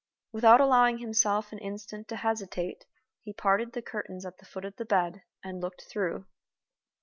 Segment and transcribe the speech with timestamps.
[0.31, 2.85] Without allowing himself an instant to hesitate,
[3.21, 6.25] he parted the curtains at the foot of the bed, and looked through.